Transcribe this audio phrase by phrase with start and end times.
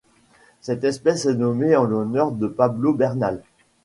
[0.61, 3.43] Cette espèce est nommée en l'honneur de Pablo Bernal.